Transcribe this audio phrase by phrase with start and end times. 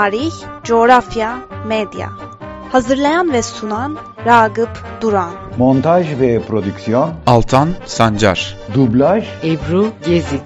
[0.00, 0.32] tarih,
[0.64, 2.08] coğrafya, medya.
[2.72, 3.96] Hazırlayan ve sunan
[4.26, 5.30] Ragıp Duran.
[5.58, 8.56] Montaj ve prodüksiyon Altan Sancar.
[8.74, 10.40] Dublaj Ebru Gezi.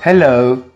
[0.00, 0.71] Hello.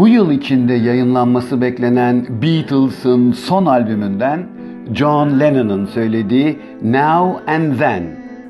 [0.00, 4.46] Bu yıl içinde yayınlanması beklenen Beatles'ın son albümünden
[4.94, 8.02] John Lennon'ın söylediği Now and Then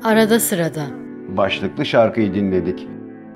[0.03, 0.81] Arada sırada.
[1.37, 2.87] başlıklı şarkıyı dinledik.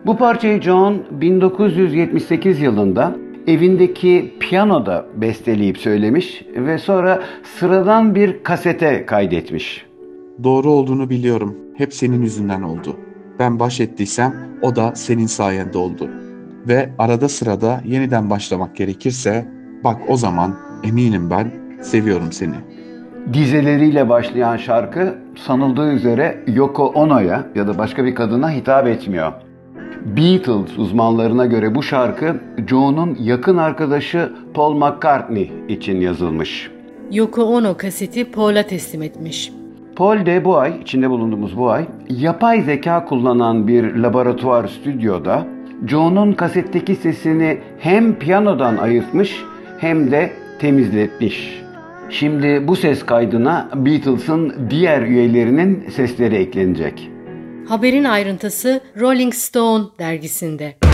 [0.06, 3.16] Bu parçayı John 1978 yılında
[3.48, 9.86] evindeki piyanoda besteleyip söylemiş ve sonra sıradan bir kasete kaydetmiş.
[10.44, 11.56] Doğru olduğunu biliyorum.
[11.78, 12.98] Hep senin yüzünden oldu.
[13.40, 16.10] Ben baş ettiysem o da senin sayende oldu.
[16.68, 19.46] Ve arada sırada yeniden başlamak gerekirse
[19.84, 22.56] bak o zaman eminim ben seviyorum seni.
[23.34, 29.34] Dizeleriyle başlayan şarkı sanıldığı üzere Yoko Ono'ya ya da başka bir kadına hitap etmiyor.
[30.06, 32.36] Beatles uzmanlarına göre bu şarkı
[32.68, 36.72] John'un yakın arkadaşı Paul McCartney için yazılmış.
[37.12, 39.54] Yoko Ono kaseti Paul'a teslim etmiş.
[39.96, 45.55] Paul de bu ay, içinde bulunduğumuz bu ay, yapay zeka kullanan bir laboratuvar stüdyoda
[45.88, 49.44] John'un kasetteki sesini hem piyanodan ayırtmış
[49.80, 51.62] hem de temizletmiş.
[52.10, 57.10] Şimdi bu ses kaydına Beatles'ın diğer üyelerinin sesleri eklenecek.
[57.68, 60.85] Haberin ayrıntısı Rolling Stone dergisinde.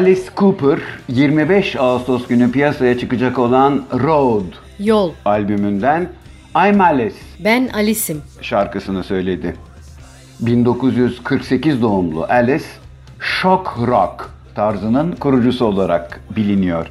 [0.00, 4.44] Alice Cooper 25 Ağustos günü piyasaya çıkacak olan Road
[4.78, 5.12] Yol.
[5.24, 6.08] albümünden
[6.54, 8.22] I'm Alice Ben Alice'im.
[8.40, 9.56] şarkısını söyledi.
[10.40, 12.64] 1948 doğumlu Alice,
[13.20, 16.86] shock rock tarzının kurucusu olarak biliniyor.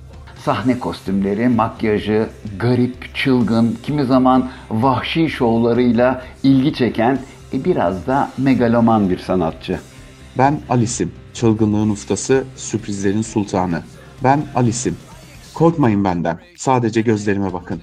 [0.46, 2.30] Sahne kostümleri, makyajı,
[2.60, 7.20] garip, çılgın, kimi zaman vahşi şovlarıyla ilgi çeken
[7.54, 9.80] e, biraz da megaloman bir sanatçı.
[10.38, 11.12] Ben Alice'im.
[11.40, 13.84] Çılgınlığın ustası, sürprizlerin sultanı.
[14.24, 14.98] Ben Alice'im.
[15.54, 16.40] Korkmayın benden.
[16.58, 17.82] Sadece gözlerime bakın.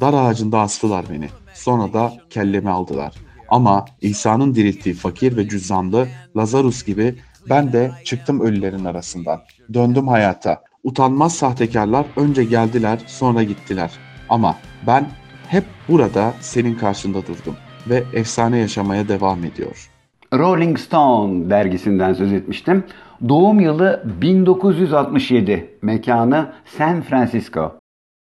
[0.00, 1.28] Dar ağacında astılar beni.
[1.54, 3.14] Sonra da kellemi aldılar.
[3.48, 7.18] Ama İsa'nın dirilttiği fakir ve cüzzamlı Lazarus gibi
[7.48, 9.40] ben de çıktım ölülerin arasından.
[9.74, 10.62] Döndüm hayata.
[10.84, 13.90] Utanmaz sahtekarlar önce geldiler sonra gittiler.
[14.28, 14.56] Ama
[14.86, 15.08] ben
[15.48, 17.56] hep burada senin karşında durdum
[17.88, 19.90] ve efsane yaşamaya devam ediyor.
[20.34, 22.84] Rolling Stone dergisinden söz etmiştim.
[23.28, 25.70] Doğum yılı 1967.
[25.82, 27.72] Mekanı San Francisco.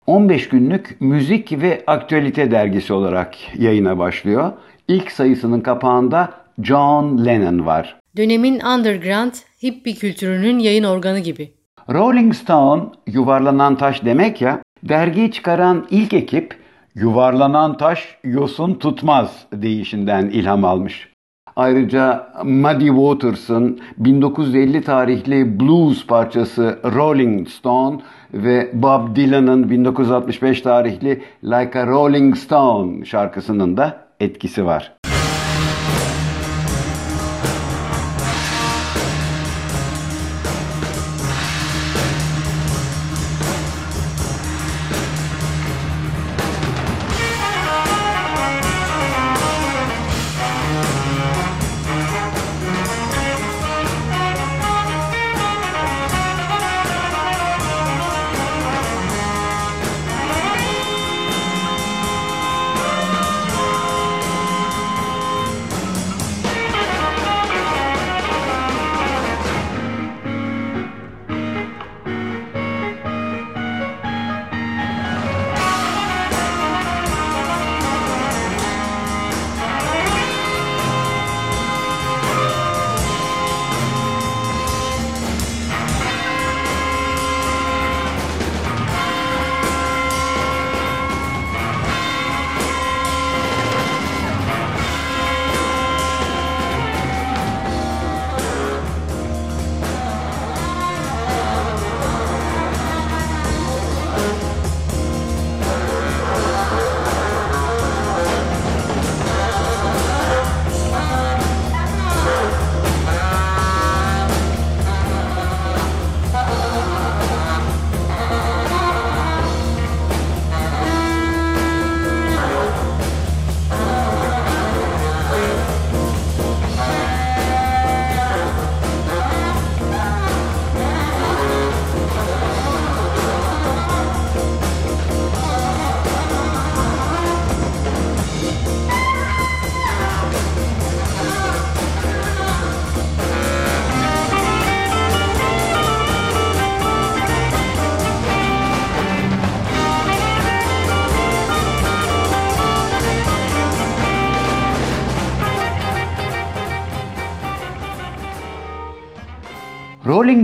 [0.08, 4.52] 15 günlük müzik ve aktüelite dergisi olarak yayına başlıyor.
[4.88, 6.34] İlk sayısının kapağında
[6.64, 8.00] John Lennon var.
[8.18, 9.34] Dönemin underground,
[9.64, 11.52] hippie kültürünün yayın organı gibi.
[11.90, 14.62] Rolling Stone yuvarlanan taş demek ya.
[14.84, 16.56] Dergiyi çıkaran ilk ekip
[16.96, 21.15] yuvarlanan taş yosun tutmaz deyişinden ilham almış.
[21.56, 28.02] Ayrıca Muddy Waters'ın 1950 tarihli blues parçası Rolling Stone
[28.34, 35.05] ve Bob Dylan'ın 1965 tarihli Like a Rolling Stone şarkısının da etkisi var.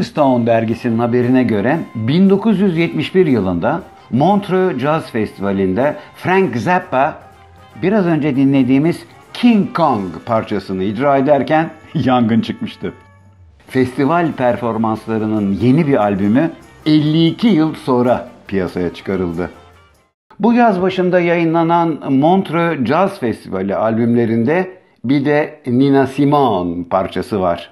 [0.03, 7.19] Stone dergisinin haberine göre 1971 yılında Montreux Jazz Festivali'nde Frank Zappa
[7.81, 12.93] biraz önce dinlediğimiz King Kong parçasını icra ederken yangın çıkmıştı.
[13.67, 16.51] Festival performanslarının yeni bir albümü
[16.85, 19.49] 52 yıl sonra piyasaya çıkarıldı.
[20.39, 24.71] Bu yaz başında yayınlanan Montreux Jazz Festivali albümlerinde
[25.03, 27.71] bir de Nina Simone parçası var.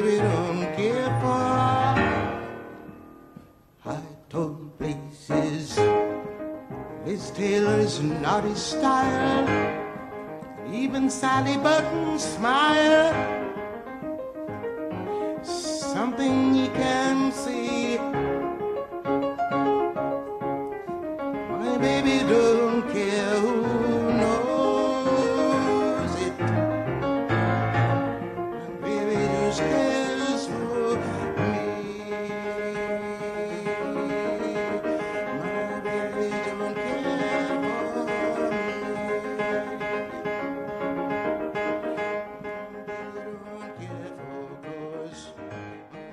[0.00, 1.44] Baby don't care for
[3.80, 5.78] high tone places.
[7.04, 9.46] Liz Taylor's naughty style.
[10.72, 13.45] Even Sally Burton's smile.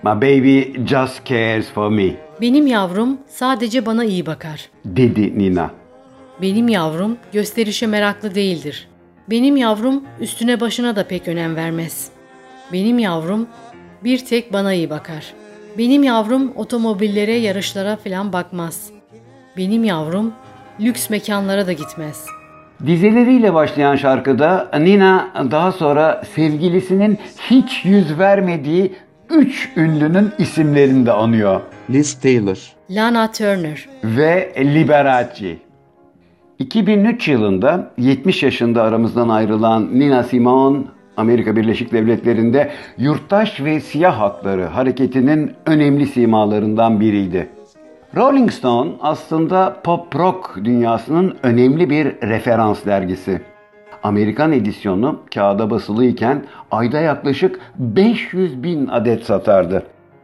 [0.04, 4.70] My baby just cares for me, Benim yavrum sadece bana iyi bakar.
[4.86, 5.72] dedi Nina.
[6.42, 8.88] Benim yavrum gösterişe meraklı değildir.
[9.30, 12.10] Benim yavrum üstüne başına da pek önem vermez.
[12.74, 13.48] Benim yavrum
[14.04, 15.34] bir tek bana iyi bakar.
[15.78, 18.90] Benim yavrum otomobillere, yarışlara falan bakmaz.
[19.58, 20.34] Benim yavrum
[20.80, 22.26] lüks mekanlara da gitmez.
[22.86, 27.18] Dizeleriyle başlayan şarkıda Nina daha sonra sevgilisinin
[27.50, 28.94] hiç yüz vermediği
[29.34, 31.62] üç ünlünün isimlerini de anıyor.
[31.90, 35.58] Liz Taylor, Lana Turner, Ve Liberace.
[36.60, 40.84] 2003 yılında 70 yaşında aramızdan ayrılan Nina Simone,
[41.18, 47.50] Amerika Birleşik Devletleri'nde yurttaş ve siyah hakları hareketinin önemli simalarından biriydi.
[48.16, 53.42] Rolling Stone aslında pop rock dünyasının önemli bir referans dergisi.
[54.04, 59.84] Amerikan edisyonu kağıda basılıyken ayda yaklaşık 500 bin adet satardı.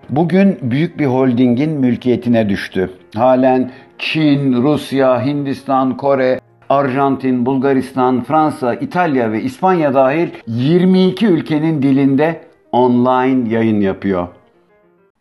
[0.09, 2.89] Bugün büyük bir holdingin mülkiyetine düştü.
[3.15, 12.41] Halen Çin, Rusya, Hindistan, Kore, Arjantin, Bulgaristan, Fransa, İtalya ve İspanya dahil 22 ülkenin dilinde
[12.71, 14.27] online yayın yapıyor.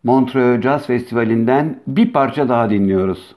[0.03, 3.35] Montreux Jazz Festivali'nden bir parça daha dinliyoruz.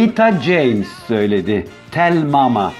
[0.00, 1.66] Eta James söyledi.
[1.90, 2.72] Tell Mama.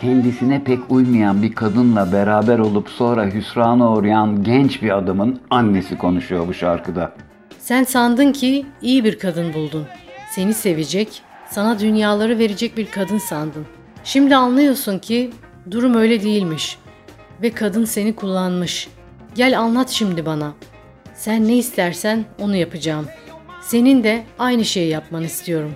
[0.00, 6.48] Kendisine pek uymayan bir kadınla beraber olup sonra hüsrana uğrayan genç bir adamın annesi konuşuyor
[6.48, 7.12] bu şarkıda.
[7.58, 9.86] Sen sandın ki iyi bir kadın buldun.
[10.30, 13.66] Seni sevecek, sana dünyaları verecek bir kadın sandın.
[14.04, 15.30] Şimdi anlıyorsun ki
[15.70, 16.78] durum öyle değilmiş.
[17.42, 18.88] Ve kadın seni kullanmış.
[19.34, 20.52] Gel anlat şimdi bana.
[21.14, 23.06] Sen ne istersen onu yapacağım.
[23.62, 25.74] Senin de aynı şeyi yapmanı istiyorum.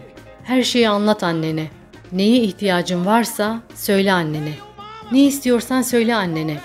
[0.48, 1.66] Her şeyi anlat annene.
[2.12, 4.52] Neye ihtiyacın varsa söyle annene.
[5.12, 6.56] Ne istiyorsan söyle annene.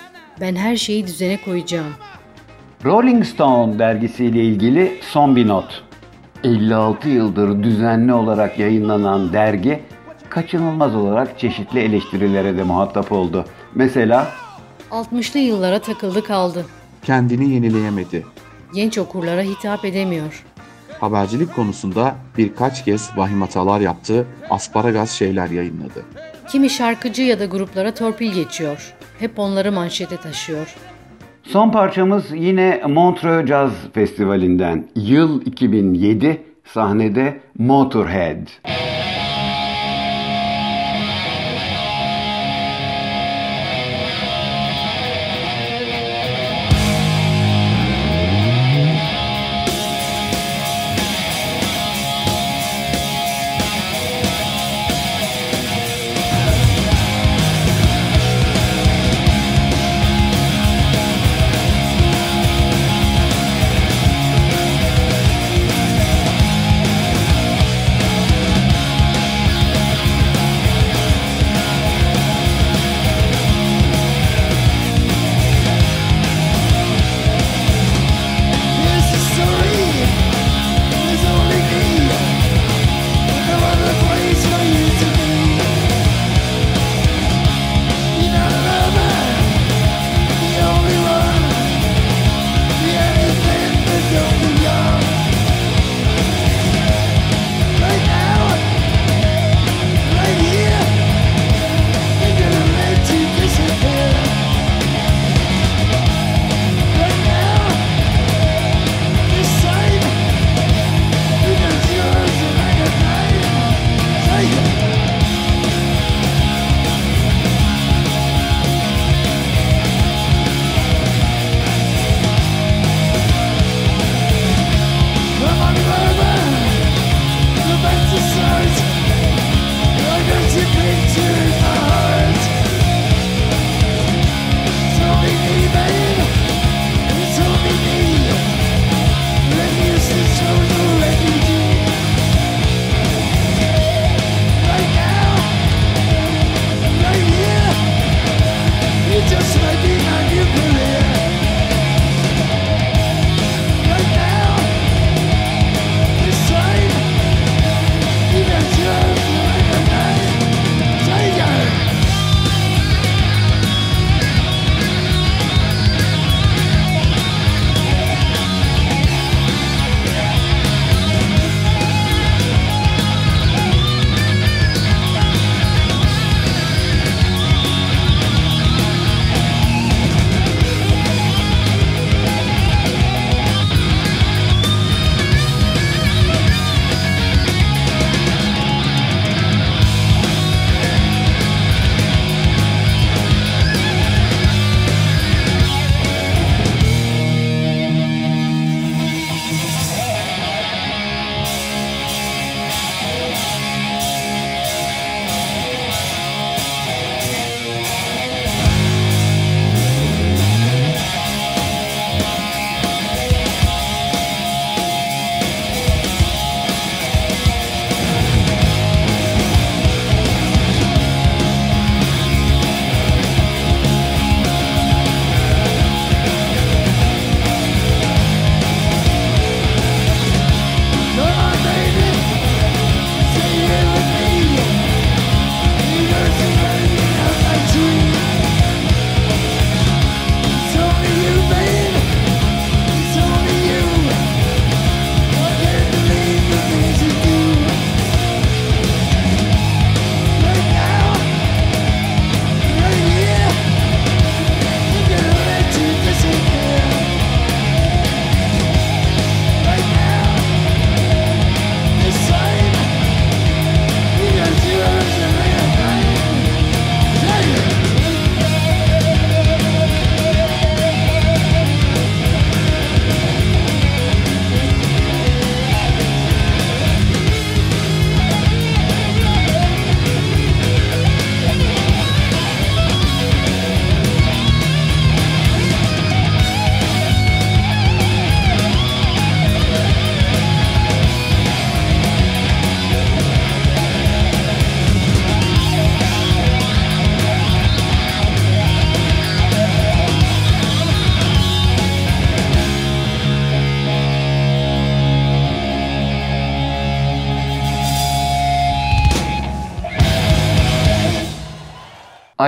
[0.42, 1.94] Ben her şeyi düzene koyacağım.
[2.86, 5.84] Rolling Stone dergisiyle ilgili son bir not.
[6.44, 9.80] 56 yıldır düzenli olarak yayınlanan dergi
[10.30, 13.46] kaçınılmaz olarak çeşitli eleştirilere de muhatap oldu.
[13.76, 14.28] Mesela
[14.92, 16.66] 60'lı yıllara takıldı kaldı.
[17.06, 18.26] Kendini yenileyemedi.
[18.74, 20.44] Genç okurlara hitap edemiyor.
[21.04, 26.06] Habercilik konusunda birkaç kez vahim hatalar yaptı, asparagas şeyler yayınladı.
[26.48, 28.94] Kimi şarkıcı ya da gruplara torpil geçiyor.
[29.20, 30.76] Hep onları manşete taşıyor.
[31.44, 34.88] son parçamız yine Montreux Jazz Festivali'nden.
[34.96, 38.38] Yıl 2007 sahnede Motorhead.
[38.38, 38.93] Motorhead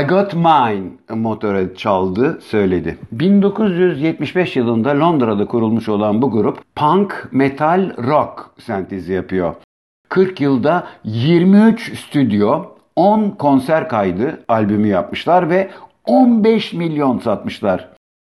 [0.01, 2.97] I Got Mine Motorhead çaldı, söyledi.
[3.11, 9.55] 1975 yılında Londra'da kurulmuş olan bu grup punk, metal, rock sentezi yapıyor.
[10.09, 15.69] 40 yılda 23 stüdyo, 10 konser kaydı albümü yapmışlar ve
[16.05, 17.89] 15 milyon satmışlar.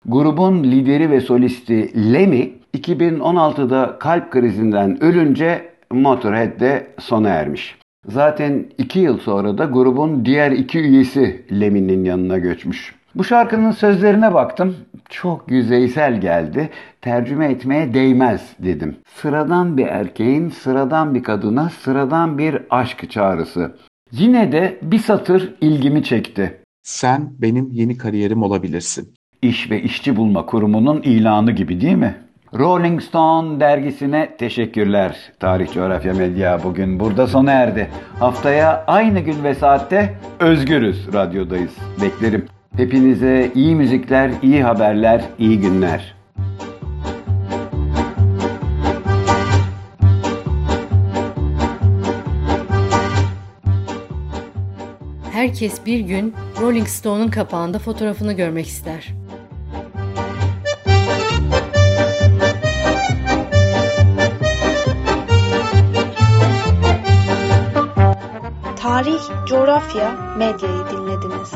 [0.06, 7.78] Grubun lideri ve solisti Lemmy 2016'da kalp krizinden ölünce Motorhead de sona ermiş.
[8.08, 12.94] Zaten iki yıl sonra da grubun diğer iki üyesi Lemmy'nin yanına göçmüş.
[13.14, 14.76] Bu şarkının sözlerine baktım.
[15.08, 16.70] Çok yüzeysel geldi.
[17.00, 18.96] Tercüme etmeye değmez dedim.
[19.14, 23.76] Sıradan bir erkeğin sıradan bir kadına sıradan bir aşk çağrısı.
[24.12, 26.60] Yine de bir satır ilgimi çekti.
[26.82, 29.14] Sen benim yeni kariyerim olabilirsin.
[29.42, 32.25] İş ve İşçi Bulma Kurumu'nun ilanı gibi değil mi?
[32.54, 35.16] Rolling Stone dergisine teşekkürler.
[35.40, 37.90] Tarih Coğrafya Medya bugün burada sona erdi.
[38.18, 41.76] Haftaya aynı gün ve saatte Özgürüz Radyo'dayız.
[42.02, 42.46] Beklerim.
[42.76, 46.14] Hepinize iyi müzikler, iyi haberler, iyi günler.
[55.32, 59.25] Herkes bir gün Rolling Stone'un kapağında fotoğrafını görmek ister.
[69.86, 71.52] Coğrafya, medyayı dinlediniz.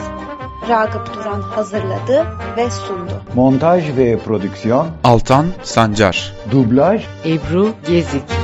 [0.68, 3.12] Ragıp Duran hazırladı ve sundu.
[3.34, 8.39] Montaj ve prodüksiyon, Altan Sancar dublaj Ebru Gezik